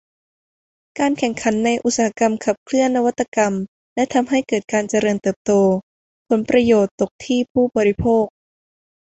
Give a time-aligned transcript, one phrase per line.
[0.99, 3.53] การแข่งขันในอุตสาหกรรมขับเคลื่อนนวัตกรรม
[3.95, 5.51] และทำให้เกิดการเจริญเติบโต
[6.27, 8.25] ผลประโยชน์ตกที่ผู้บริโภค